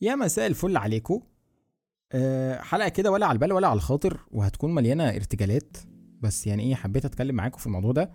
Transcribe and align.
يا 0.00 0.14
مساء 0.14 0.46
الفل 0.46 0.76
عليكم 0.76 1.20
أه 2.12 2.60
حلقة 2.60 2.88
كده 2.88 3.10
ولا 3.10 3.26
على 3.26 3.36
البال 3.36 3.52
ولا 3.52 3.68
على 3.68 3.76
الخاطر 3.76 4.20
وهتكون 4.30 4.74
مليانة 4.74 5.08
ارتجالات. 5.08 5.76
بس 6.20 6.46
يعني 6.46 6.62
إيه 6.62 6.74
حبيت 6.74 7.04
أتكلم 7.04 7.34
معاكم 7.34 7.58
في 7.58 7.66
الموضوع 7.66 7.92
ده. 7.92 8.12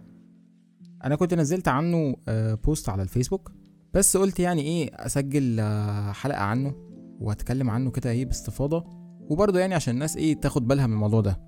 أنا 1.03 1.15
كنت 1.15 1.33
نزلت 1.33 1.67
عنه 1.67 2.15
أه 2.27 2.53
post 2.53 2.89
على 2.89 3.03
الفيسبوك. 3.03 3.51
بس 3.93 4.17
قلت 4.17 4.39
يعني 4.39 4.61
إيه 4.61 4.89
أسجل 4.93 5.59
أه 5.59 6.11
حلقة 6.11 6.41
عنه 6.41 6.75
وأتكلم 7.19 7.69
عنه 7.69 7.91
كده 7.91 8.09
إيه 8.11 8.25
باستفاضة. 8.25 8.85
وبرضه 9.29 9.59
يعني 9.59 9.75
عشان 9.75 9.93
الناس 9.93 10.17
إيه 10.17 10.39
تاخد 10.39 10.67
بالها 10.67 10.87
من 10.87 10.93
الموضوع 10.93 11.21
ده. 11.21 11.41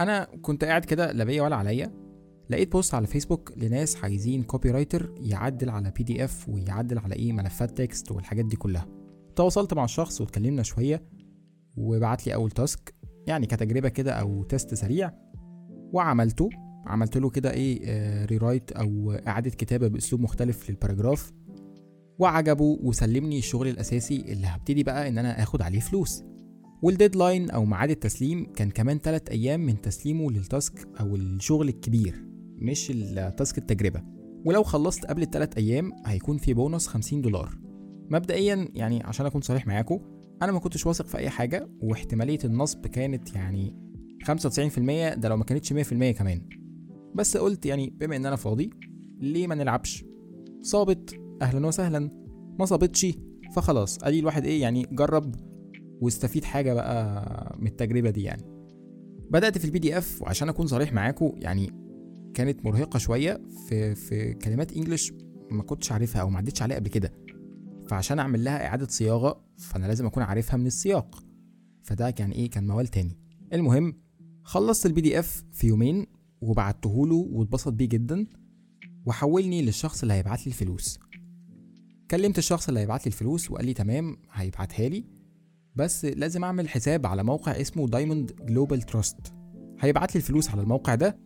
أنا 0.00 0.24
كنت 0.42 0.64
قاعد 0.64 0.84
كده 0.84 1.12
لا 1.12 1.24
بيا 1.24 1.42
ولا 1.42 1.56
عليا. 1.56 2.06
لقيت 2.50 2.72
post 2.72 2.94
على 2.94 3.06
فيسبوك 3.06 3.52
لناس 3.56 3.96
عايزين 3.96 4.42
copywriter 4.42 5.14
يعدل 5.20 5.70
على 5.70 5.90
PDF 5.90 6.48
ويعدل 6.48 6.98
على 6.98 7.14
إيه 7.14 7.32
ملفات 7.32 7.78
text 7.78 8.10
والحاجات 8.10 8.44
دي 8.44 8.56
كلها. 8.56 8.95
تواصلت 9.36 9.74
مع 9.74 9.84
الشخص 9.84 10.20
واتكلمنا 10.20 10.62
شوية 10.62 11.02
وبعت 11.76 12.26
لي 12.26 12.34
أول 12.34 12.50
task 12.50 12.94
يعني 13.26 13.46
كتجربة 13.46 13.88
كده 13.88 14.12
أو 14.12 14.42
test 14.44 14.74
سريع 14.74 15.12
وعملته. 15.92 16.48
عملت 16.86 17.16
له 17.18 17.30
كده 17.30 17.50
إيه 17.50 17.80
آه 17.84 18.24
rewrite 18.24 18.72
أو 18.72 19.12
إعادة 19.26 19.50
كتابة 19.50 19.88
بأسلوب 19.88 20.20
مختلف 20.22 20.70
لل 20.70 20.81
paragraph 20.81 21.32
وعجبه 22.18 22.78
وسلمني 22.82 23.38
الشغل 23.38 23.68
الأساسي 23.68 24.16
اللي 24.20 24.46
هبتدي 24.46 24.82
بقى 24.82 25.08
إن 25.08 25.18
أنا 25.18 25.42
آخد 25.42 25.62
عليه 25.62 25.80
فلوس. 25.80 26.22
وال 26.82 26.96
deadline 26.96 27.50
أو 27.50 27.64
ميعاد 27.64 27.90
التسليم 27.90 28.52
كان 28.52 28.70
كمان 28.70 28.98
3 28.98 29.30
أيام 29.32 29.60
من 29.60 29.80
تسليمه 29.80 30.30
لل 30.30 30.49
task 30.49 30.88
أو 31.00 31.16
الشغل 31.16 31.68
الكبير 31.68 32.24
مش 32.58 32.90
ال 32.90 33.04
task 33.04 33.58
التجربة. 33.58 34.02
ولو 34.44 34.62
خلصت 34.62 35.04
قبل 35.06 35.22
الثلاث 35.22 35.56
أيام 35.56 35.92
هيكون 36.06 36.38
في 36.38 36.54
بونص 36.54 36.86
50 36.86 37.22
دولار. 37.22 37.65
مبدئيا 38.10 38.68
يعني 38.74 39.02
عشان 39.02 39.26
أكون 39.26 39.40
صريح 39.40 39.66
معاكم 39.66 40.00
أنا 40.42 40.52
ما 40.52 40.58
كنتش 40.58 40.86
واثق 40.86 41.06
في 41.06 41.18
أي 41.18 41.30
حاجة 41.30 41.68
واحتمالية 41.82 42.38
النصب 42.44 42.86
كانت 42.86 43.34
يعني 43.34 43.76
95% 44.24 44.78
ده 45.14 45.28
لو 45.28 45.36
ما 45.36 45.44
كانتش 45.44 45.72
100% 45.72 45.76
كمان. 46.10 46.42
بس 47.14 47.36
قلت 47.36 47.66
يعني 47.66 47.90
بما 48.00 48.16
إن 48.16 48.26
أنا 48.26 48.36
فاضي 48.36 48.70
ليه 49.20 49.46
ما 49.46 49.54
نلعبش؟ 49.54 50.04
صابت 50.62 51.20
أهلا 51.42 51.66
وسهلا. 51.66 52.10
ما 52.58 52.64
صابتش 52.64 53.06
فخلاص. 53.52 53.98
أدي 54.02 54.20
الواحد 54.20 54.44
إيه 54.44 54.62
يعني 54.62 54.86
جرب 54.92 55.34
واستفيد 56.00 56.44
حاجة 56.44 56.74
بقى 56.74 57.56
من 57.58 57.66
التجربة 57.66 58.10
دي 58.10 58.22
يعني. 58.22 58.42
بدأت 59.30 59.58
في 59.58 59.64
ال 59.64 59.78
PDF 59.78 60.22
وعشان 60.22 60.48
أكون 60.48 60.66
صريح 60.66 60.92
معاكم 60.92 61.32
يعني 61.36 61.70
كانت 62.34 62.64
مرهقة 62.64 62.98
شوية 62.98 63.40
في 63.68 63.94
في 63.94 64.34
كلمات 64.34 64.72
English 64.72 65.12
ما 65.50 65.62
كنتش 65.62 65.92
عارفها 65.92 66.22
أو 66.22 66.30
ما 66.30 66.38
عدتش 66.38 66.62
عليها 66.62 66.76
قبل 66.76 66.88
كده. 66.88 67.12
فعشان 67.88 68.18
أعمل 68.18 68.44
لها 68.44 68.66
إعادة 68.66 68.86
صياغة 68.86 69.40
فأنا 69.58 69.86
لازم 69.86 70.06
أكون 70.06 70.22
عارفها 70.22 70.56
من 70.56 70.66
السياق. 70.66 71.24
فده 71.82 72.10
كان 72.10 72.30
إيه؟ 72.30 72.50
كان 72.50 72.66
موال 72.66 72.86
تاني. 72.86 73.16
المهم 73.52 73.94
خلصت 74.42 74.86
ال 74.86 75.00
PDF 75.00 75.44
في 75.52 75.66
يومين 75.66 76.06
وبعته 76.40 77.06
له 77.06 77.14
واتبسط 77.32 77.72
بيه 77.72 77.88
جدا 77.88 78.26
وحولني 79.06 79.62
للشخص 79.62 80.02
اللي 80.02 80.14
هيبعت 80.14 80.40
لي 80.46 80.52
الفلوس. 80.52 80.98
كلمت 82.10 82.38
الشخص 82.38 82.68
اللي 82.68 82.80
هيبعت 82.80 83.00
لي 83.00 83.06
الفلوس 83.06 83.50
وقال 83.50 83.66
لي 83.66 83.74
تمام 83.74 84.16
هيبعتها 84.32 84.88
لي 84.88 85.04
بس 85.74 86.04
لازم 86.04 86.44
أعمل 86.44 86.68
حساب 86.68 87.06
على 87.06 87.22
موقع 87.24 87.52
اسمه 87.52 87.88
Diamond 87.88 88.32
Global 88.44 88.82
Trust 88.82 89.32
هيبعت 89.80 90.14
لي 90.14 90.18
الفلوس 90.18 90.50
على 90.50 90.62
الموقع 90.62 90.94
ده 90.94 91.18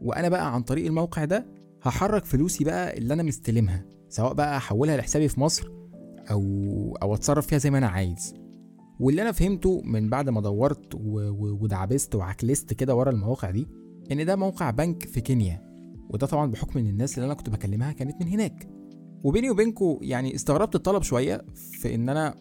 وأنا 0.00 0.28
بقى 0.28 0.54
عن 0.54 0.62
طريق 0.62 0.86
الموقع 0.86 1.24
ده 1.24 1.46
هحرك 1.82 2.24
فلوسي 2.24 2.64
بقى 2.64 2.98
اللي 2.98 3.14
أنا 3.14 3.22
مستلمها 3.22 3.84
سواء 4.08 4.34
بقى 4.34 4.56
أحولها 4.56 4.96
لحسابي 4.96 5.28
في 5.28 5.40
مصر 5.40 5.70
أو 6.30 6.42
أو 7.02 7.14
أتصرف 7.14 7.46
فيها 7.46 7.58
زي 7.58 7.70
ما 7.70 7.78
أنا 7.78 7.86
عايز. 7.88 8.34
واللي 9.00 9.22
أنا 9.22 9.32
فهمته 9.32 9.82
من 9.84 10.10
بعد 10.10 10.28
ما 10.28 10.40
دورت 10.40 10.94
ودعبست 11.40 12.14
وعكلست 12.14 12.72
كده 12.72 12.94
ورا 12.94 13.10
المواقع 13.10 13.50
دي 13.50 13.66
إن 14.12 14.26
ده 14.26 14.36
موقع 14.36 14.70
بنك 14.70 15.02
في 15.06 15.20
كينيا. 15.20 15.66
وده 16.10 16.26
طبعا 16.26 16.50
بحكم 16.50 16.78
إن 16.78 16.86
الناس 16.86 17.14
اللي 17.18 17.26
أنا 17.26 17.34
كنت 17.34 17.50
بكلمها 17.50 17.92
كانت 17.92 18.22
من 18.22 18.28
هناك. 18.28 18.68
وبيني 19.24 19.50
وبينكم 19.50 19.98
يعني 20.02 20.34
استغربت 20.34 20.74
الطلب 20.74 21.02
شوية 21.02 21.44
في 21.54 21.94
إن 21.94 22.08
أنا 22.08 22.34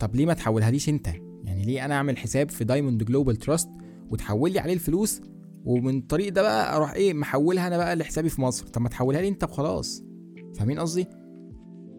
طب 0.00 0.16
ليه 0.16 0.26
ما 0.26 0.34
تحولها 0.34 0.70
ليش 0.70 0.88
أنت؟ 0.88 1.08
يعني 1.44 1.64
ليه 1.64 1.84
أنا 1.84 1.94
أعمل 1.94 2.16
حساب 2.18 2.50
في 2.50 2.64
Diamond 2.64 3.04
Global 3.04 3.36
Trust 3.36 3.68
وتحول 4.10 4.52
لي 4.52 4.58
عليه 4.58 4.72
الفلوس 4.74 5.20
ومن 5.64 5.98
الطريق 5.98 6.32
ده 6.32 6.42
بقى 6.42 6.76
أروح 6.76 6.92
إيه 6.92 7.14
محولها 7.14 7.66
أنا 7.66 7.76
بقى 7.76 7.96
لحسابي 7.96 8.28
في 8.28 8.40
مصر؟ 8.40 8.66
طب 8.66 8.82
ما 8.82 8.88
تحولها 8.88 9.20
لي 9.20 9.28
أنت 9.28 9.44
وخلاص. 9.44 10.02
فاهمين 10.56 10.78
قصدي؟ 10.78 11.06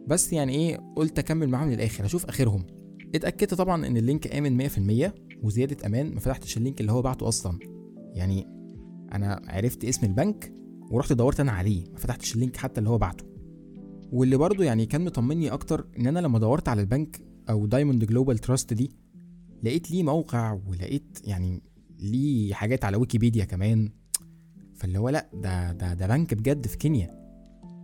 بس 0.07 0.33
يعني 0.33 0.53
إيه 0.53 0.77
قلت 0.95 1.19
أكمل 1.19 1.49
معاهم 1.49 1.71
للآخر 1.71 2.05
أشوف 2.05 2.25
آخرهم. 2.25 2.65
اتأكدت 3.15 3.53
طبعا 3.53 3.87
إن 3.87 3.97
ال 3.97 4.05
link 4.05 4.35
آمن 4.35 4.69
100% 4.69 5.11
وزيادة 5.43 5.85
أمان 5.85 6.13
ما 6.13 6.19
فتحتش 6.19 6.57
ال 6.57 6.62
link 6.62 6.81
اللي 6.81 6.91
هو 6.91 7.01
بعته 7.01 7.27
أصلا. 7.27 7.59
يعني 8.13 8.47
أنا 9.11 9.41
عرفت 9.47 9.85
اسم 9.85 10.05
البنك 10.05 10.53
ورحت 10.91 11.13
دورت 11.13 11.39
أنا 11.39 11.51
عليه 11.51 11.83
ما 11.91 11.97
فتحتش 11.97 12.35
ال 12.35 12.40
link 12.40 12.57
حتى 12.57 12.79
اللي 12.79 12.89
هو 12.89 12.97
بعته. 12.97 13.25
واللي 14.11 14.37
برضه 14.37 14.63
يعني 14.63 14.85
كان 14.85 15.05
مطمني 15.05 15.49
أكتر 15.49 15.87
إن 15.99 16.07
أنا 16.07 16.19
لما 16.19 16.39
دورت 16.39 16.69
على 16.69 16.81
البنك 16.81 17.21
أو 17.49 17.65
Diamond 17.65 18.05
Global 18.05 18.37
Trust 18.37 18.73
دي 18.73 18.91
لقيت 19.63 19.91
ليه 19.91 20.03
موقع 20.03 20.59
ولقيت 20.67 21.19
يعني 21.23 21.61
ليه 21.99 22.53
حاجات 22.53 22.85
على 22.85 22.97
ويكيبيديا 22.97 23.45
كمان. 23.45 23.89
فاللي 24.75 24.99
هو 24.99 25.09
لأ 25.09 25.29
ده 25.33 25.71
ده 25.71 25.93
ده 25.93 26.07
بنك 26.07 26.33
بجد 26.33 26.67
في 26.67 26.77
كينيا. 26.77 27.26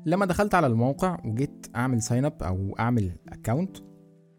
لما 0.05 0.25
دخلت 0.25 0.55
على 0.55 0.67
الموقع 0.67 1.17
وجيت 1.25 1.67
أعمل 1.75 2.01
sign 2.01 2.25
up 2.25 2.43
أو 2.43 2.75
أعمل 2.79 3.11
account 3.29 3.77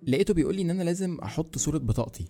لقيته 0.09 0.35
بيقول 0.35 0.55
لي 0.55 0.63
إن 0.63 0.71
أنا 0.71 0.83
لازم 0.83 1.19
أحط 1.23 1.59
صورة 1.59 1.79
بطاقتي. 1.79 2.29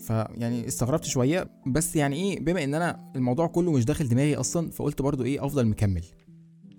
فيعني 0.00 0.68
استغربت 0.68 1.04
شوية 1.04 1.50
بس 1.66 1.96
يعني 1.96 2.16
إيه 2.16 2.40
بما 2.40 2.64
إن 2.64 2.74
أنا 2.74 3.12
الموضوع 3.16 3.46
كله 3.46 3.72
مش 3.72 3.84
داخل 3.84 4.08
دماغي 4.08 4.36
أصلا 4.36 4.70
فقلت 4.70 5.02
برضو 5.02 5.24
إيه 5.24 5.44
أفضل 5.46 5.66
مكمل. 5.66 6.04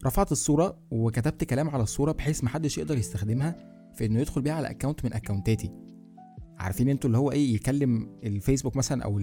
رفعت 0.06 0.32
الصورة 0.32 0.78
وكتبت 0.92 1.44
كلام 1.44 1.70
على 1.70 1.84
الصورة 1.84 2.12
بحيث 2.12 2.44
محدش 2.44 2.78
يقدر 2.78 2.98
يستخدمها 2.98 3.56
في 3.96 4.06
إنه 4.06 4.20
يدخل 4.20 4.42
بيها 4.42 4.54
على 4.54 4.70
account 4.70 5.06
من 5.06 5.14
account 5.14 5.59
اتي 5.59 5.72
عارفين 6.60 6.90
أنتوا 6.90 7.08
اللي 7.08 7.18
هو 7.18 7.32
إيه 7.32 7.56
يكلم 7.56 8.10
الفيسبوك 8.24 8.76
مثلا 8.76 9.04
أو 9.04 9.20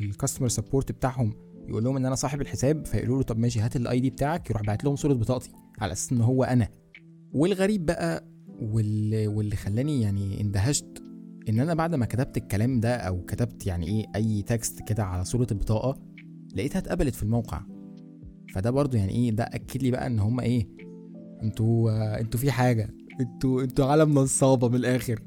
ال 0.00 0.05
customer 0.05 0.48
support 0.48 0.92
بتاعهم؟ 0.92 1.34
يقول 1.68 1.84
لهم 1.84 1.96
إن 1.96 2.06
أنا 2.06 2.14
صاحب 2.14 2.40
الحساب 2.40 2.86
فيقولوا 2.86 3.16
له 3.16 3.22
طب 3.22 3.38
ماشي 3.38 3.60
هات 3.60 3.76
ال 3.76 4.00
ID 4.00 4.10
بتاعك 4.10 4.50
يروح 4.50 4.62
باعت 4.62 4.84
لهم 4.84 4.96
صورة 4.96 5.14
بطاقتي 5.14 5.50
على 5.80 5.92
أساس 5.92 6.12
إن 6.12 6.20
هو 6.20 6.44
أنا. 6.44 6.68
والغريب 7.32 7.86
بقى 7.86 8.24
واللي, 8.62 9.26
واللي 9.26 9.56
خلاني 9.56 10.02
يعني 10.02 10.40
اندهشت 10.40 11.02
إن 11.48 11.60
أنا 11.60 11.74
بعد 11.74 11.94
ما 11.94 12.06
كتبت 12.06 12.36
الكلام 12.36 12.80
ده 12.80 12.96
أو 12.96 13.24
كتبت 13.24 13.66
يعني 13.66 13.86
إيه 13.86 14.06
أي 14.16 14.42
text 14.42 14.82
كده 14.88 15.04
على 15.04 15.24
صورة 15.24 15.46
البطاقة 15.52 15.98
لقيتها 16.56 16.78
اتقبلت 16.78 17.14
في 17.14 17.22
الموقع. 17.22 17.62
فده 18.54 18.70
برضو 18.70 18.96
يعني 18.96 19.12
إيه 19.12 19.30
ده 19.30 19.44
أكد 19.44 19.82
لي 19.82 19.90
بقى 19.90 20.06
إن 20.06 20.18
هم 20.18 20.40
إيه 20.40 20.68
أنتوا 21.42 22.20
أنتوا 22.20 22.40
في 22.40 22.50
حاجة 22.50 22.94
أنتوا 23.20 23.62
أنتوا 23.62 23.84
عالم 23.86 24.14
نصابة 24.14 24.68
من 24.68 24.74
الآخر. 24.74 25.20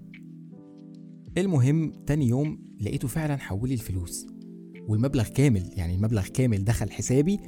المهم 1.37 1.91
تاني 2.07 2.27
يوم 2.27 2.59
لقيته 2.81 3.07
فعلا 3.07 3.37
حول 3.37 3.69
لي 3.69 3.75
الفلوس. 3.75 4.27
والمبلغ 4.87 5.27
كامل 5.27 5.63
يعني 5.75 5.95
المبلغ 5.95 6.27
كامل 6.27 6.63
دخل 6.63 6.91
حسابي 6.91 7.39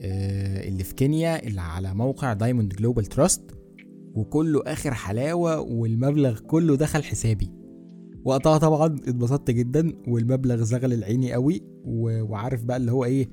آه 0.00 0.68
اللي 0.68 0.84
في 0.84 0.94
كينيا 0.94 1.46
اللي 1.46 1.60
على 1.60 1.94
موقع 1.94 2.32
Diamond 2.32 2.74
Global 2.74 3.06
Trust 3.06 3.42
وكله 4.14 4.62
آخر 4.66 4.94
حلاوة 4.94 5.60
والمبلغ 5.60 6.38
كله 6.40 6.76
دخل 6.76 7.02
حسابي. 7.04 7.50
وقتها 8.24 8.58
طبعا 8.58 8.86
اتبسطت 8.86 9.50
جدا 9.50 9.92
والمبلغ 10.08 10.62
زغلل 10.62 10.92
عيني 10.92 11.32
قوي 11.32 11.60
وعارف 11.84 12.64
بقى 12.64 12.76
اللي 12.76 12.92
هو 12.92 13.04
إيه 13.04 13.28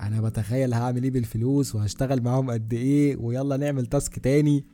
أنا 0.00 0.20
بتخيل 0.20 0.74
هعمل 0.74 1.02
إيه 1.04 1.10
بالفلوس 1.10 1.74
وهشتغل 1.74 2.22
معاهم 2.22 2.50
قد 2.50 2.72
إيه 2.72 3.16
ويلا 3.16 3.56
نعمل 3.56 3.86
task 3.86 4.18
تاني. 4.18 4.64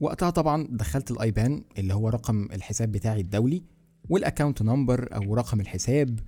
وقتها 0.00 0.30
طبعا 0.30 0.68
دخلت 0.70 1.10
ال 1.10 1.21
IBAN 1.21 1.64
اللي 1.78 1.94
هو 1.94 2.08
رقم 2.08 2.44
الحساب 2.52 2.92
بتاعي 2.92 3.20
الدولي 3.20 3.62
وال 4.10 4.22
account 4.22 4.62
number 4.62 5.08
أو 5.14 5.34
رقم 5.34 5.60
الحساب 5.60 6.20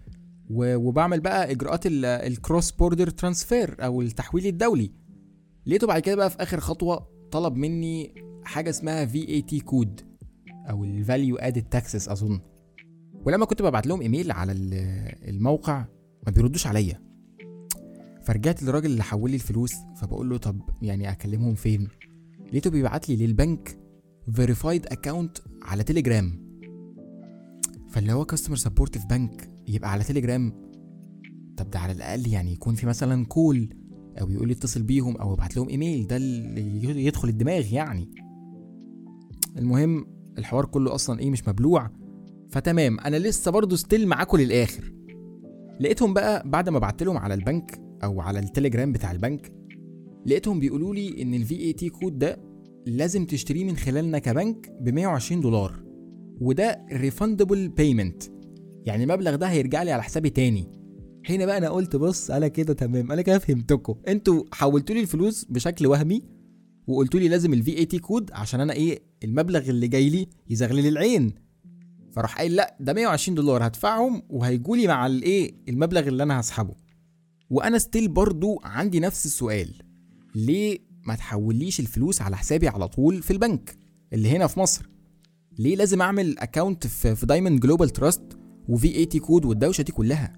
وبعمل 0.50 1.20
بقى 1.20 1.50
إجراءات 1.50 1.80
ال 1.86 2.00
cross 2.00 2.70
border 2.70 3.10
transfer 3.10 3.84
أو 3.84 4.02
التحويل 4.02 4.46
الدولي. 4.46 4.90
لقيته 5.66 5.86
بعد 5.86 6.02
كده 6.02 6.16
بقى 6.16 6.30
في 6.30 6.42
آخر 6.42 6.60
خطوة 6.60 7.08
طلب 7.30 7.56
مني 7.56 8.14
حاجة 8.44 8.70
اسمها 8.70 9.04
VAT 9.06 9.60
code 9.60 10.00
أو 10.70 10.84
ال 10.84 10.93
value 10.93 11.36
added 11.36 11.62
taxes 11.62 12.08
أظن. 12.08 12.40
ولما 13.26 13.44
كنت 13.46 13.62
ببعت 13.62 13.86
لهم 13.86 14.00
إيميل 14.00 14.32
على 14.32 14.52
الموقع 15.28 15.84
ما 16.26 16.32
بيردوش 16.32 16.66
عليا. 16.66 17.00
فرجعت 18.22 18.62
للراجل 18.62 18.90
اللي 18.90 19.02
حول 19.02 19.30
لي 19.30 19.36
الفلوس 19.36 19.74
فبقول 19.96 20.30
له 20.30 20.36
طب 20.36 20.60
يعني 20.82 21.10
أكلمهم 21.10 21.54
فين؟ 21.54 21.88
لقيته 22.48 22.70
بيبعت 22.70 23.08
لي 23.08 23.26
للبنك 23.26 23.78
verified 24.32 24.86
account 24.86 25.38
على 25.62 25.82
تليجرام 25.82 26.44
فاللي 27.88 28.12
هو 28.12 28.24
customer 28.24 28.56
support 28.56 28.98
في 28.98 29.06
بنك 29.06 29.50
يبقى 29.68 29.92
على 29.92 30.04
تليجرام 30.04 30.52
طب 31.56 31.70
ده 31.70 31.78
على 31.78 31.92
الأقل 31.92 32.28
يعني 32.28 32.52
يكون 32.52 32.74
في 32.74 32.86
مثلا 32.86 33.24
call 33.26 33.68
أو 34.20 34.30
يقول 34.30 34.48
لي 34.48 34.54
اتصل 34.54 34.82
بيهم 34.82 35.16
أو 35.16 35.34
ابعت 35.34 35.56
لهم 35.56 35.68
ايميل 35.68 36.06
ده 36.06 36.16
اللي 36.16 37.04
يدخل 37.06 37.28
الدماغ 37.28 37.74
يعني. 37.74 38.10
المهم 39.58 40.06
الحوار 40.38 40.64
كله 40.66 40.94
أصلا 40.94 41.20
إيه 41.20 41.30
مش 41.30 41.48
مبلوع. 41.48 41.90
فتمام 42.50 43.00
أنا 43.00 43.16
لسه 43.16 43.50
برضه 43.50 43.76
still 43.76 44.08
معاكم 44.08 44.36
للآخر. 44.38 44.92
لقيتهم 45.80 46.14
بقى 46.14 46.48
بعد 46.50 46.68
ما 46.68 46.78
بعت 46.78 47.02
لهم 47.02 47.16
على 47.16 47.34
البنك 47.34 47.80
أو 48.04 48.20
على 48.20 48.38
التليجرام 48.38 48.92
بتاع 48.92 49.12
البنك 49.12 49.52
لقيتهم 50.26 50.60
بيقولوا 50.60 50.94
لي 50.94 51.22
إن 51.22 51.34
ال 51.34 51.60
VAT 51.60 51.88
code 51.88 52.18
ده 52.18 52.38
لازم 52.86 53.26
تشتريه 53.26 53.64
من 53.64 53.76
خلالنا 53.76 54.18
كبنك 54.18 54.72
ب 54.80 54.88
120 54.88 55.40
دولار. 55.40 55.84
وده 56.40 56.86
refundable 56.92 57.68
payment 57.68 58.22
يعني 58.84 59.04
المبلغ 59.04 59.34
ده 59.36 59.46
هيرجع 59.46 59.82
لي 59.82 59.92
على 59.92 60.02
حسابي 60.02 60.30
تاني. 60.30 60.68
هنا 61.28 61.46
بقى 61.46 61.58
أنا 61.58 61.68
قلت 61.68 61.96
بص 61.96 62.30
أنا 62.30 62.48
كده 62.48 62.72
تمام. 62.74 63.12
أنا 63.12 63.22
كده 63.22 63.38
فهمتكم. 63.38 63.94
أنتوا 64.08 64.44
حولتوا 64.52 64.94
لي 64.94 65.00
الفلوس 65.00 65.44
بشكل 65.44 65.86
وهمي 65.86 66.22
وقلتوا 66.86 67.20
لي 67.20 67.28
لازم 67.28 67.52
ال 67.52 67.78
VAT 67.78 67.98
code 67.98 68.30
عشان 68.32 68.60
أنا 68.60 68.72
إيه 68.72 69.02
المبلغ 69.24 69.70
اللي 69.70 69.88
جاي 69.88 70.10
لي 70.10 70.28
يزغلل 70.50 70.86
العين. 70.86 71.34
فراح 72.12 72.38
قايل 72.38 72.56
لأ 72.56 72.76
ده 72.80 72.92
120 72.92 73.34
دولار 73.34 73.66
هدفعهم 73.66 74.22
وهيجوا 74.30 74.76
لي 74.76 74.86
مع 74.86 75.06
الايه 75.06 75.54
المبلغ 75.68 76.08
اللي 76.08 76.22
أنا 76.22 76.40
هسحبه. 76.40 76.74
وأنا 77.50 77.78
still 77.78 78.08
برضو 78.08 78.60
عندي 78.64 79.00
نفس 79.00 79.26
السؤال. 79.26 79.68
ليه 80.34 80.78
ما 81.06 81.14
تحوليش 81.14 81.80
الفلوس 81.80 82.22
على 82.22 82.36
حسابي 82.36 82.68
على 82.68 82.88
طول 82.88 83.22
في 83.22 83.30
البنك 83.30 83.76
اللي 84.12 84.28
هنا 84.30 84.46
في 84.46 84.60
مصر؟ 84.60 84.88
ليه 85.58 85.76
لازم 85.76 86.02
أعمل 86.02 86.38
account 86.38 86.86
في 86.86 87.26
Diamond 87.26 87.60
Global 87.60 87.90
Trust 87.90 88.22
و 88.68 88.96
VAT 88.96 89.18
code 89.18 89.44
والدوشة 89.44 89.82
دي 89.82 89.92
كلها. 89.92 90.32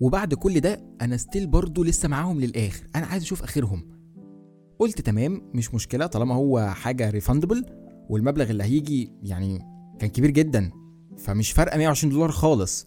وبعد 0.00 0.34
كل 0.34 0.60
ده 0.60 0.80
أنا 1.00 1.16
still 1.16 1.46
برضو 1.46 1.84
لسه 1.84 2.08
معاهم 2.08 2.40
للآخر. 2.40 2.86
أنا 2.96 3.06
عايز 3.06 3.22
أشوف 3.22 3.42
آخرهم. 3.42 3.84
قلت 4.78 5.00
تمام 5.00 5.42
مش 5.54 5.74
مشكلة 5.74 6.06
طالما 6.06 6.34
هو 6.34 6.70
حاجة 6.74 7.10
refundable 7.10 7.64
والمبلغ 8.08 8.50
اللي 8.50 8.64
هيجي 8.64 9.12
يعني 9.22 9.58
كان 9.98 10.10
كبير 10.10 10.30
جدا 10.30 10.70
فمش 11.18 11.52
فارقة 11.52 11.78
120 11.78 12.12
دولار 12.12 12.30
خالص. 12.30 12.86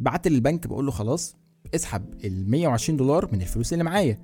بعت 0.00 0.28
للبنك 0.28 0.66
بقول 0.66 0.84
له 0.86 0.90
خلاص 0.90 1.36
اسحب 1.74 2.04
ال 2.24 2.50
120 2.50 2.96
دولار 2.96 3.28
من 3.32 3.40
الفلوس 3.40 3.72
اللي 3.72 3.84
معايا. 3.84 4.18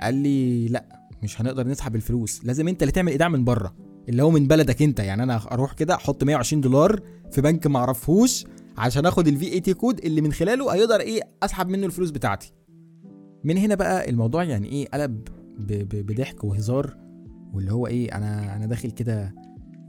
قال 0.00 0.14
لي 0.14 0.68
لا 0.68 1.08
مش 1.22 1.40
هنقدر 1.40 1.68
نسحب 1.68 1.96
الفلوس. 1.96 2.44
لازم 2.44 2.68
أنت 2.68 2.82
اللي 2.82 2.92
تعمل 2.92 3.12
إيداع 3.12 3.28
من 3.28 3.44
بره. 3.44 3.74
اللي 4.08 4.22
هو 4.22 4.30
من 4.30 4.46
بلدك 4.46 4.82
أنت. 4.82 5.00
يعني 5.00 5.22
أنا 5.22 5.52
أروح 5.52 5.72
كده 5.72 5.94
أحط 5.94 6.24
120 6.24 6.60
دولار 6.60 7.00
في 7.30 7.40
بنك 7.40 7.66
ما 7.66 7.78
أعرفهوش 7.78 8.44
عشان 8.78 9.06
آخد 9.06 9.28
ال 9.28 9.52
VAT 9.52 9.74
code 9.74 9.98
اللي 10.04 10.20
من 10.20 10.32
خلاله 10.32 10.74
هيقدر 10.74 11.00
إيه 11.00 11.20
أسحب 11.42 11.68
منه 11.68 11.86
الفلوس 11.86 12.10
بتاعتي. 12.10 12.52
من 13.44 13.58
هنا 13.58 13.74
بقى 13.74 14.10
الموضوع 14.10 14.44
يعني 14.44 14.68
إيه 14.68 14.88
قلب 14.88 15.28
بضحك 15.92 16.44
وهزار 16.44 16.96
واللي 17.54 17.72
هو 17.72 17.86
إيه 17.86 18.16
أنا 18.16 18.56
أنا 18.56 18.66
داخل 18.66 18.90
كده 18.90 19.34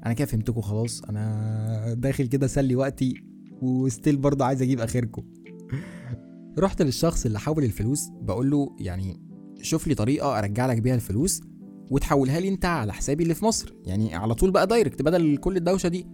أنا 0.06 0.14
كده 0.14 0.26
فهمتكم 0.26 0.62
خلاص. 0.62 1.02
أنا 1.04 1.94
داخل 1.94 2.28
كده 2.28 2.46
أسلي 2.46 2.76
وقتي 2.76 3.14
و 3.62 3.71
still 3.71 4.18
برضه 4.18 4.46
عايز 4.46 4.62
أجيب 4.62 4.80
آخركم. 4.80 5.24
رحت 6.60 6.82
للشخص 6.82 7.26
اللي 7.26 7.40
حول 7.40 7.64
الفلوس 7.64 8.10
بقول 8.22 8.52
له 8.52 8.76
يعني 8.80 9.20
شوف 9.62 9.88
لي 9.88 9.96
طريقة 9.96 10.40
أرجع 10.40 10.66
لك 10.66 10.78
بيها 10.82 10.96
الفلوس 10.96 11.42
وتحولها 11.92 12.40
لي 12.40 12.50
أنت 12.50 12.66
على 12.66 12.94
حسابي 12.94 13.24
اللي 13.24 13.34
في 13.34 13.46
مصر. 13.46 13.74
يعني 13.86 14.16
على 14.16 14.36
طول 14.36 14.52
بقى 14.52 14.68
direct 14.68 15.02
بدل 15.02 15.38
كل 15.38 15.58
الدوشة 15.58 15.90
دي. 15.90 16.08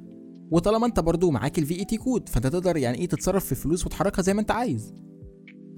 وطالما 0.51 0.86
انت 0.86 1.00
برضو 1.00 1.31
معاك 1.31 1.59
ال 1.60 1.80
VAT 1.80 1.98
code 1.98 2.30
فانت 2.30 2.47
تقدر 2.47 2.77
يعني 2.77 2.97
إيه 2.97 3.07
تتصرف 3.07 3.45
في 3.45 3.51
الفلوس 3.51 3.86
وتحركها 3.86 4.21
زي 4.21 4.33
ما 4.33 4.42
انت 4.42 4.51
عايز. 4.51 4.94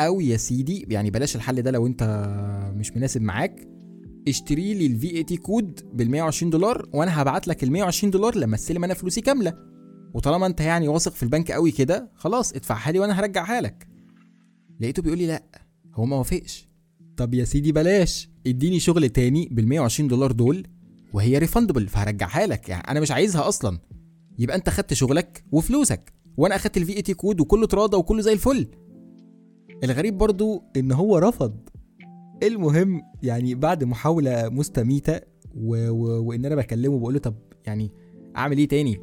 أو 0.02 0.20
يا 0.22 0.38
سيدي 0.38 0.88
يعني 0.90 1.12
بلاش 1.12 1.36
الحل 1.36 1.62
ده 1.62 1.72
لو 1.72 1.88
انت 1.88 2.04
مش 2.76 2.92
مناسب 2.92 3.22
معاك. 3.22 3.68
اشتري 4.28 4.74
لي 4.74 4.86
ال 4.86 5.16
VAT 5.16 5.38
code 5.38 5.80
بال 5.94 6.12
120 6.12 6.50
دولار 6.50 6.90
وأنا 6.94 7.22
هبعت 7.22 7.48
لك 7.48 7.64
ال 7.64 7.72
120 7.72 8.12
دولار 8.12 8.38
لما 8.38 8.56
استلم 8.56 8.84
أنا 8.84 8.94
فلوسي 8.94 9.22
كاملة. 9.22 9.54
وطالما 10.14 10.46
انت 10.46 10.62
يعني 10.62 10.88
واثق 10.88 11.14
في 11.14 11.24
البنك 11.24 11.52
قوي 11.52 11.72
كده 11.72 12.12
خلاص 12.16 12.54
ادفعها 12.54 12.92
لي 12.92 13.00
وأنا 13.00 13.20
هرجعها 13.20 13.62
لك. 13.62 13.88
لقيته 14.80 15.02
بيقول 15.02 15.18
لي 15.18 15.28
لا 15.28 15.44
هو 15.96 16.06
ما 16.06 16.16
وافقش. 16.16 16.70
طب 17.18 17.34
يا 17.34 17.44
سيدي 17.46 17.72
بلاش 17.72 18.30
اديني 18.48 18.80
شغل 18.80 19.10
تاني 19.10 19.50
بال 19.52 19.68
120 19.68 20.10
دولار 20.10 20.32
دول 20.32 20.68
وهي 21.14 21.38
refundable 21.38 21.88
فهرجعها 21.88 22.46
لك. 22.46 22.70
يعني 22.70 22.84
أنا 22.92 23.00
مش 23.00 23.12
عايزها 23.12 23.48
أصلا. 23.48 23.80
يبقى 24.40 24.56
انت 24.56 24.70
خدت 24.70 24.94
شغلك 24.94 25.44
وفلوسك 25.52 26.14
وأنا 26.38 26.56
اخدت 26.56 26.78
ال 26.78 26.96
VAT 26.98 27.14
code 27.14 27.42
وكله 27.42 27.68
تراضى 27.68 27.98
وكله 27.98 28.22
زي 28.22 28.34
الفل. 28.34 28.68
الغريب 29.84 30.18
برضو 30.18 30.64
ان 30.78 30.92
هو 30.92 31.18
رفض. 31.18 31.58
المهم 32.44 33.02
يعني 33.24 33.56
بعد 33.56 33.84
محاولة 33.84 34.50
مستميتة 34.50 35.20
و... 35.56 35.90
و... 35.90 36.24
وان 36.24 36.46
أنا 36.46 36.56
بكلمه 36.56 37.00
بقول 37.00 37.14
له 37.14 37.20
طب 37.20 37.36
يعني 37.68 37.92
اعمل 38.38 38.58
إيه 38.58 38.68
تاني؟ 38.68 38.98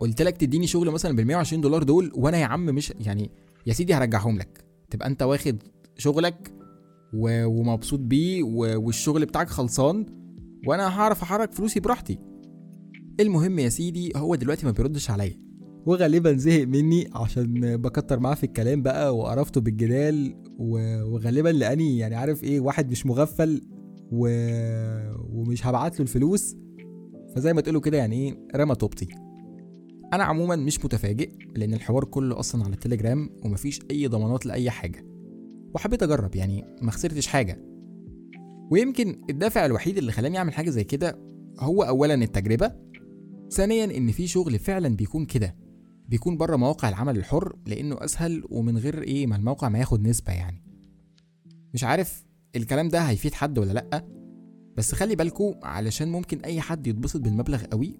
قلت 0.00 0.22
لك 0.22 0.36
تديني 0.36 0.66
شغل 0.66 0.90
مثلا 0.90 1.16
بال 1.16 1.26
120 1.26 1.62
دولار 1.62 1.82
دول 1.82 2.12
وأنا 2.14 2.38
يا 2.38 2.44
عم 2.46 2.64
مش 2.66 2.92
يعني 3.00 3.30
يا 3.66 3.72
سيدي 3.72 3.94
هرجعهم 3.94 4.38
لك. 4.38 4.64
تبقى 4.90 5.08
انت 5.08 5.22
واخد 5.22 5.62
شغلك 5.98 6.52
و... 7.14 7.44
ومبسوط 7.46 8.00
بيه 8.00 8.42
و... 8.42 8.80
والشغل 8.86 9.26
بتاعك 9.26 9.48
خلصان 9.48 10.06
وأنا 10.66 11.00
هعرف 11.00 11.22
احرك 11.22 11.52
فلوسي 11.52 11.80
براحتي. 11.80 12.18
المهم 13.20 13.58
يا 13.58 13.68
سيدي 13.68 14.12
هو 14.16 14.34
دلوقتي 14.34 14.66
ما 14.66 14.72
بيردش 14.72 15.10
عليا. 15.10 15.44
وغالبا 15.86 16.32
زهق 16.32 16.66
مني 16.66 17.10
عشان 17.14 17.76
بكتر 17.76 18.20
معاه 18.20 18.34
في 18.34 18.44
الكلام 18.44 18.82
بقى 18.82 19.16
وقرفته 19.16 19.60
بالجدال 19.60 20.34
وغالبا 20.58 21.48
لأني 21.48 21.98
يعني 21.98 22.14
عارف 22.14 22.44
إيه 22.44 22.60
واحد 22.60 22.90
مش 22.90 23.06
مغفل 23.06 23.60
و... 24.12 24.28
ومش 25.30 25.66
هبعت 25.66 25.94
له 25.94 26.00
الفلوس. 26.00 26.56
فزي 27.36 27.52
ما 27.52 27.60
تقولوا 27.60 27.80
كده 27.80 27.98
يعني 27.98 28.16
إيه 28.16 28.38
رمى 28.56 28.74
طوبتي. 28.74 29.08
أنا 30.12 30.24
عموما 30.24 30.56
مش 30.56 30.84
متفاجئ 30.84 31.30
لأن 31.56 31.74
الحوار 31.74 32.04
كله 32.04 32.38
أصلا 32.38 32.64
على 32.64 32.72
التليجرام 32.74 33.30
ومفيش 33.44 33.80
أي 33.90 34.06
ضمانات 34.06 34.46
لأي 34.46 34.70
حاجة. 34.70 35.06
وحبيت 35.74 36.02
أجرب 36.02 36.36
يعني 36.36 36.64
ما 36.82 36.90
خسرتش 36.90 37.26
حاجة. 37.26 37.62
ويمكن 38.70 39.22
الدافع 39.30 39.66
الوحيد 39.66 39.98
اللي 39.98 40.12
خلاني 40.12 40.38
أعمل 40.38 40.52
حاجة 40.52 40.70
زي 40.70 40.84
كده 40.84 41.18
هو 41.60 41.82
اولا 41.82 42.14
التجربة 42.14 42.83
ثانيا 43.50 43.84
إن 43.84 44.12
في 44.12 44.26
شغل 44.26 44.58
فعلا 44.58 44.96
بيكون 44.96 45.24
كده 45.24 45.56
بيكون 46.08 46.36
بره 46.36 46.56
مواقع 46.56 46.88
العمل 46.88 47.16
الحر 47.16 47.56
لأنه 47.66 48.04
أسهل 48.04 48.44
ومن 48.50 48.78
غير 48.78 49.02
إيه 49.02 49.26
ما 49.26 49.36
الموقع 49.36 49.68
ما 49.68 49.78
ياخد 49.78 50.02
نسبة 50.02 50.32
يعني. 50.32 50.64
مش 51.74 51.84
عارف 51.84 52.24
الكلام 52.56 52.88
ده 52.88 53.00
هيفيد 53.00 53.34
حد 53.34 53.58
ولا 53.58 53.72
لأ 53.72 54.04
بس 54.76 54.94
خلي 54.94 55.16
بالكو 55.16 55.54
علشان 55.62 56.08
ممكن 56.08 56.38
أي 56.38 56.60
حد 56.60 56.86
يتبسط 56.86 57.20
بالمبلغ 57.20 57.64
قوي 57.64 57.98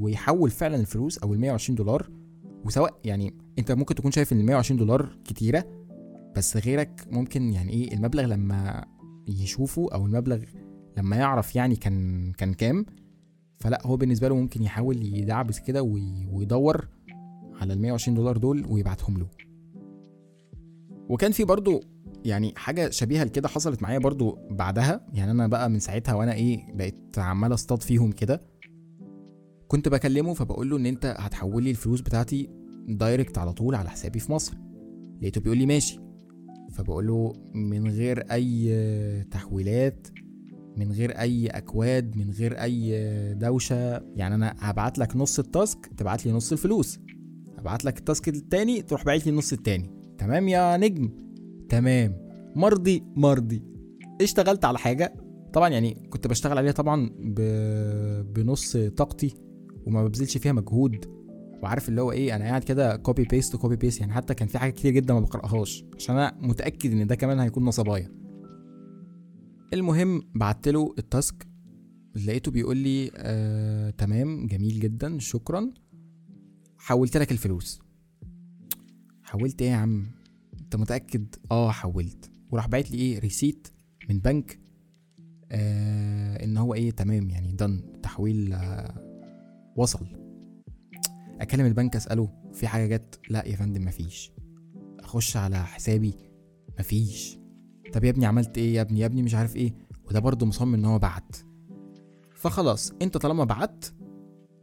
ويحول 0.00 0.50
فعلا 0.50 0.76
الفلوس 0.76 1.18
أو 1.18 1.34
ال 1.34 1.40
120 1.40 1.76
دولار 1.76 2.10
وسواء 2.64 3.00
يعني 3.04 3.34
أنت 3.58 3.72
ممكن 3.72 3.94
تكون 3.94 4.10
شايف 4.10 4.32
إن 4.32 4.40
ال 4.40 4.46
120 4.46 4.78
دولار 4.78 5.18
كتيرة 5.24 5.64
بس 6.36 6.56
غيرك 6.56 7.06
ممكن 7.10 7.52
يعني 7.52 7.72
إيه 7.72 7.94
المبلغ 7.94 8.24
لما 8.24 8.84
يشوفه 9.28 9.88
أو 9.92 10.06
المبلغ 10.06 10.44
لما 10.98 11.16
يعرف 11.16 11.56
يعني 11.56 11.76
كان 11.76 12.32
كان 12.32 12.54
كام 12.54 12.86
فلا 13.58 13.80
هو 13.86 13.96
بالنسبة 13.96 14.28
له 14.28 14.34
ممكن 14.34 14.62
يحاول 14.62 15.02
يدعبس 15.02 15.58
كده 15.60 15.82
ويدور 16.32 16.88
على 17.60 17.72
ال 17.72 17.80
120 17.80 18.16
دولار 18.16 18.36
دول 18.36 18.66
ويبعتهم 18.68 19.18
له. 19.18 19.26
وكان 21.08 21.32
في 21.32 21.44
برضو 21.44 21.80
يعني 22.24 22.52
حاجة 22.56 22.90
شبيهة 22.90 23.24
لكده 23.24 23.48
حصلت 23.48 23.82
معايا 23.82 23.98
برضو 23.98 24.38
بعدها. 24.50 25.06
يعني 25.12 25.30
أنا 25.30 25.46
بقى 25.46 25.70
من 25.70 25.78
ساعتها 25.78 26.14
وأنا 26.14 26.32
إيه 26.32 26.72
بقيت 26.74 27.18
عمال 27.18 27.54
أصطاد 27.54 27.82
فيهم 27.82 28.12
كده 28.12 28.42
كنت 29.68 29.88
بكلمه 29.88 30.34
فبقول 30.34 30.70
له 30.70 30.76
إن 30.76 30.86
أنت 30.86 31.14
هتحول 31.18 31.62
لي 31.62 31.70
الفلوس 31.70 32.00
بتاعتي 32.00 32.50
دايركت 32.88 33.38
على 33.38 33.52
طول 33.52 33.74
على 33.74 33.90
حسابي 33.90 34.18
في 34.18 34.32
مصر. 34.32 34.56
لقيته 35.20 35.40
بيقول 35.40 35.58
لي 35.58 35.66
ماشي. 35.66 36.00
فبقول 36.72 37.06
له 37.06 37.32
من 37.54 37.88
غير 37.88 38.32
أي 38.32 39.24
تحويلات 39.30 40.08
من 40.76 40.92
غير 40.92 41.18
أي 41.18 41.46
أكواد 41.46 42.16
من 42.16 42.30
غير 42.30 42.62
أي 42.62 43.34
دوشة. 43.34 44.02
يعني 44.16 44.34
أنا 44.34 44.54
هبعت 44.58 44.98
لك 44.98 45.16
نص 45.16 45.38
ال 45.38 45.48
task 45.48 45.86
تبعت 45.96 46.26
لي 46.26 46.32
نص 46.32 46.52
الفلوس. 46.52 46.98
ابعت 47.58 47.84
لك 47.84 47.98
ال 47.98 48.04
task 48.04 48.28
التاني 48.28 48.82
تروح 48.82 49.04
باعت 49.04 49.26
لي 49.26 49.32
النص 49.32 49.52
التاني. 49.52 49.90
تمام 50.18 50.48
يا 50.48 50.76
نجم؟ 50.76 51.10
تمام. 51.68 52.26
مرضي 52.56 53.02
مرضي. 53.16 53.62
اشتغلت 54.20 54.64
على 54.64 54.78
حاجة. 54.78 55.14
طبعا 55.52 55.68
يعني 55.68 56.08
كنت 56.10 56.26
بشتغل 56.26 56.58
عليها 56.58 56.72
طبعا 56.72 57.10
ب... 57.18 57.40
بنص 58.32 58.76
طاقتي 58.76 59.34
وما 59.86 60.04
ببذلش 60.04 60.38
فيها 60.38 60.52
مجهود. 60.52 61.04
وعارف 61.62 61.88
اللي 61.88 62.00
هو 62.00 62.12
إيه 62.12 62.36
أنا 62.36 62.44
قاعد 62.44 62.64
كده 62.64 62.96
copy 62.96 63.24
paste 63.24 63.56
copy 63.56 63.76
paste 63.76 64.00
يعني 64.00 64.12
حتى 64.12 64.34
كان 64.34 64.48
في 64.48 64.58
حاجات 64.58 64.74
كتير 64.74 64.92
جدا 64.92 65.14
ما 65.14 65.20
بقرأهاش. 65.20 65.84
عشان 65.96 66.16
أنا 66.16 66.36
متأكد 66.40 66.92
إن 66.92 67.06
ده 67.06 67.14
كمان 67.14 67.40
هيكون 67.40 67.64
نصبايا. 67.64 68.25
المهم 69.72 70.22
بعت 70.34 70.68
له 70.68 70.94
ال 70.98 71.08
task 71.08 71.46
لقيته 72.26 72.50
بيقول 72.50 72.76
لي 72.76 73.10
آه 73.16 73.90
تمام 73.90 74.46
جميل 74.46 74.80
جدا 74.80 75.18
شكرا. 75.18 75.70
حولت 76.78 77.16
لك 77.16 77.32
الفلوس. 77.32 77.80
حولت 79.22 79.62
إيه 79.62 79.68
يا 79.70 79.76
عم؟ 79.76 80.06
أنت 80.60 80.76
متأكد؟ 80.76 81.34
آه 81.50 81.70
حولت. 81.70 82.30
وراح 82.50 82.68
باعت 82.68 82.90
لي 82.90 82.98
إيه؟ 82.98 83.18
receipt 83.18 83.68
من 84.08 84.18
بنك 84.18 84.60
آه 85.50 86.44
إن 86.44 86.56
هو 86.56 86.74
إيه 86.74 86.90
تمام 86.90 87.30
يعني 87.30 87.52
done 87.52 88.00
تحويل 88.02 88.52
آه 88.52 89.02
وصل. 89.76 90.06
أكلم 91.40 91.66
البنك 91.66 91.96
أسأله 91.96 92.28
في 92.52 92.66
حاجة 92.66 92.96
جت؟ 92.96 93.20
لا 93.30 93.48
يا 93.48 93.56
فندم 93.56 93.84
مفيش. 93.84 94.32
أخش 95.00 95.36
على 95.36 95.64
حسابي 95.66 96.14
مفيش. 96.78 97.38
طب 97.96 98.04
يا 98.04 98.10
ابني 98.10 98.26
عملت 98.26 98.58
إيه 98.58 98.74
يا 98.74 98.80
ابني؟ 98.80 99.00
يا 99.00 99.06
ابني 99.06 99.22
مش 99.22 99.34
عارف 99.34 99.56
إيه. 99.56 99.74
وده 100.08 100.20
برضه 100.20 100.46
مصمم 100.46 100.74
ان 100.74 100.84
هو 100.84 100.98
بعت. 100.98 101.36
فخلاص 102.34 102.92
انت 103.02 103.16
طالما 103.16 103.44
بعت 103.44 103.84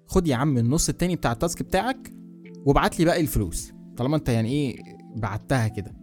خد 0.08 0.28
يا 0.28 0.36
عم 0.36 0.58
النص 0.58 0.90
التاني 0.90 1.16
بتاع 1.16 1.32
التاسك 1.32 1.64
بتاعك 1.64 2.14
وابعت 2.66 3.00
لي 3.00 3.06
باقي 3.06 3.22
الفلوس. 3.22 3.72
طالما 3.98 4.16
انت 4.16 4.30
يعني 4.30 4.50
إيه 4.50 4.78
بعتها 5.16 5.68
كده. 5.68 5.96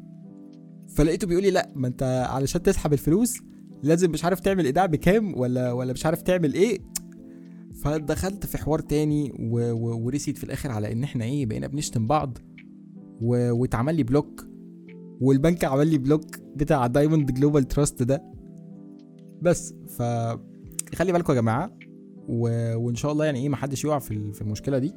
فلقيته 0.97 1.27
بيقول 1.27 1.43
لي 1.43 1.51
لا 1.51 1.73
ما 1.75 1.89
انت 1.89 2.27
علشان 2.31 2.63
تسحب 2.63 2.93
الفلوس 2.93 3.41
لازم 3.83 4.11
مش 4.11 4.25
عارف 4.25 4.41
تعمل 4.41 4.65
ايداع 4.65 4.87
بكام 4.87 5.39
ولا 5.39 5.73
ولا 5.73 5.93
مش 5.93 6.07
عارف 6.07 6.23
تعمل 6.23 6.55
إيه. 6.55 6.79
فدخلت 7.83 8.47
في 8.47 8.59
حوار 8.59 8.79
تاني. 8.79 9.33
ورسيت 9.73 10.39
في 10.39 10.45
الآخر 10.45 10.71
على 10.71 10.93
ان 10.93 11.05
إحنا 11.05 11.25
إيه 11.25 11.47
بقينا 11.47 11.67
بنشتم 11.67 12.07
بعض. 12.07 12.39
واتعمل 13.23 13.95
لي 13.95 14.03
block. 14.03 14.50
والبنك 15.21 15.65
عمل 15.65 15.89
لي 15.89 15.99
block 15.99 16.39
بتاع 16.57 16.87
Diamond 16.87 17.33
Global 17.33 17.69
Trust 17.69 18.03
ده. 18.03 18.23
بس 19.43 19.75
ف 19.89 20.03
خلي 20.95 21.13
بالكم 21.13 21.33
يا 21.33 21.41
جماعة 21.41 21.71
و... 22.29 22.75
وإن 22.77 22.95
شاء 22.95 23.13
الله 23.13 23.25
يعني 23.25 23.39
إيه 23.39 23.49
محدش 23.49 23.85
يقع 23.85 23.99
في 23.99 24.33
في 24.33 24.43
المشكلة 24.43 24.79
دي 24.79 24.95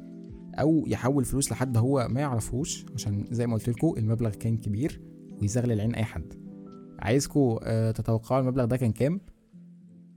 أو 0.54 0.84
يحول 0.86 1.24
فلوس 1.24 1.52
لحد 1.52 1.76
هو 1.76 2.08
ما 2.10 2.20
يعرفوش 2.20 2.86
عشان 2.94 3.24
زي 3.30 3.46
ما 3.46 3.54
قلت 3.54 3.68
لكم 3.68 3.94
المبلغ 3.96 4.30
كان 4.30 4.56
كبير 4.56 5.00
ويزغلل 5.40 5.80
عين 5.80 5.94
أي 5.94 6.04
حد. 6.04 6.34
عايزكم 6.98 7.58
آه 7.62 7.90
تتوقعوا 7.90 8.40
المبلغ 8.40 8.64
ده 8.64 8.76
كان 8.76 8.92
كام؟ 8.92 9.20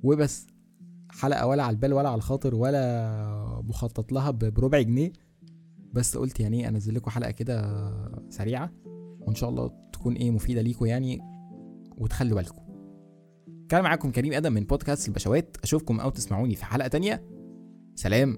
وبس 0.03 0.47
حلقة 1.09 1.47
ولا 1.47 1.63
على 1.63 1.73
البال 1.73 1.93
ولا 1.93 2.09
على 2.09 2.17
الخاطر 2.17 2.55
ولا 2.55 3.61
مخطط 3.67 4.11
لها 4.11 4.31
بربع 4.31 4.81
جنيه. 4.81 5.13
بس 5.93 6.17
قلت 6.17 6.39
يعني 6.39 6.59
إيه 6.61 6.67
أنزل 6.67 6.95
لكم 6.95 7.11
حلقة 7.11 7.31
كده 7.31 7.81
سريعة. 8.29 8.71
وإن 9.27 9.35
شاء 9.35 9.49
الله 9.49 9.71
تكون 9.93 10.15
إيه 10.15 10.31
مفيدة 10.31 10.61
ليكم 10.61 10.85
يعني 10.85 11.19
وتخلوا 11.97 12.35
بالكم 12.35 12.61
كان 13.69 13.83
معاكم 13.83 14.11
كريم 14.11 14.33
آدم 14.33 14.53
من 14.53 14.63
بودكاست 14.63 15.07
البشوات. 15.07 15.57
أشوفكم 15.63 15.99
أو 15.99 16.09
تسمعوني 16.09 16.55
في 16.55 16.65
حلقة 16.65 16.87
تانية. 16.87 17.23
سلام. 17.95 18.37